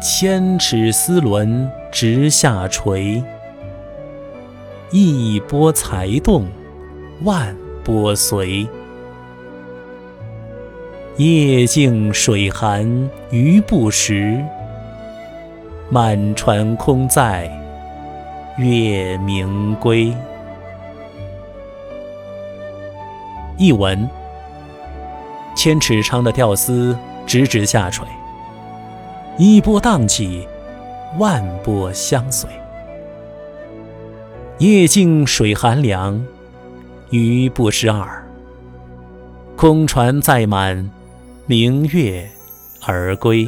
[0.00, 3.22] 千尺丝纶直下垂。
[4.90, 6.46] 一波才动，
[7.22, 8.66] 万波随。
[11.16, 14.44] 夜静水寒鱼不食，
[15.88, 17.50] 满船空载
[18.56, 20.12] 月明归。
[23.56, 24.08] 译文：
[25.56, 28.06] 千尺长的吊丝直直下垂，
[29.36, 30.46] 一波荡起，
[31.18, 32.48] 万波相随。
[34.58, 36.24] 夜静水寒凉，
[37.10, 38.06] 鱼不食饵。
[39.56, 40.88] 空船载满。
[41.46, 42.26] 明月
[42.86, 43.46] 而归。